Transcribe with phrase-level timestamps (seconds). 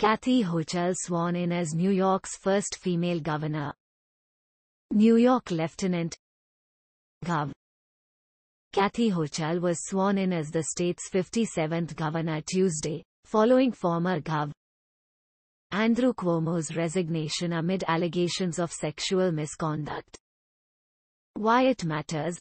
[0.00, 3.74] Kathy Hochul sworn in as New York's first female governor.
[4.92, 6.16] New York Lieutenant
[7.22, 7.52] Gov.
[8.72, 14.52] Kathy Hochul was sworn in as the state's 57th governor Tuesday, following former Gov.
[15.70, 20.16] Andrew Cuomo's resignation amid allegations of sexual misconduct.
[21.34, 22.40] Why it matters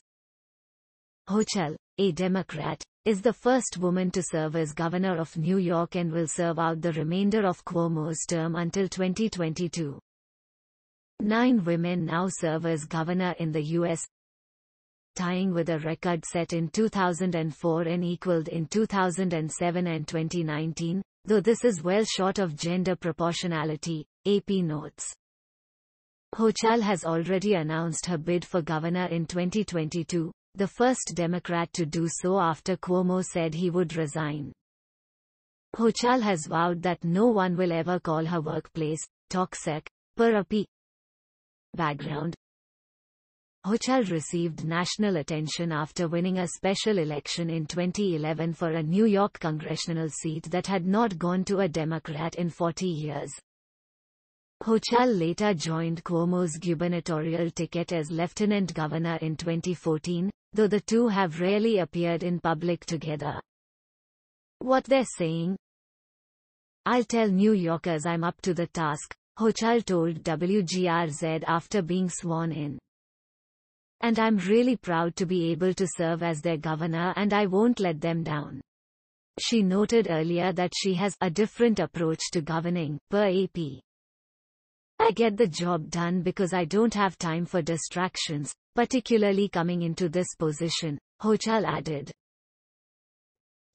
[1.27, 6.13] Hochul, a Democrat, is the first woman to serve as governor of New York and
[6.13, 9.99] will serve out the remainder of Cuomo's term until 2022.
[11.19, 14.07] Nine women now serve as governor in the U.S.,
[15.17, 21.65] tying with a record set in 2004 and equaled in 2007 and 2019, though this
[21.65, 25.13] is well short of gender proportionality, AP notes.
[26.33, 32.07] Hochul has already announced her bid for governor in 2022, the first Democrat to do
[32.07, 34.51] so after Cuomo said he would resign.
[35.75, 40.65] Hochul has vowed that no one will ever call her workplace toxic, per AP.
[41.75, 42.35] Background
[43.65, 49.39] Hochul received national attention after winning a special election in 2011 for a New York
[49.39, 53.31] congressional seat that had not gone to a Democrat in 40 years.
[54.61, 61.39] Hochul later joined Cuomo's gubernatorial ticket as lieutenant governor in 2014, though the two have
[61.39, 63.39] rarely appeared in public together.
[64.59, 65.55] What they're saying?
[66.85, 72.51] I'll tell New Yorkers I'm up to the task, Hochul told WGRZ after being sworn
[72.51, 72.79] in.
[74.01, 77.79] And I'm really proud to be able to serve as their governor and I won't
[77.79, 78.59] let them down.
[79.39, 83.79] She noted earlier that she has a different approach to governing, per AP.
[85.09, 90.07] I get the job done because I don't have time for distractions, particularly coming into
[90.07, 92.11] this position, Hochul added.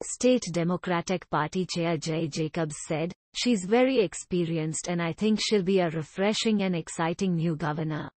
[0.04, 5.80] State Democratic Party Chair Jay Jacobs said, She's very experienced and I think she'll be
[5.80, 8.10] a refreshing and exciting new governor.